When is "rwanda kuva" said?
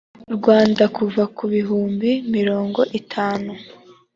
0.35-1.23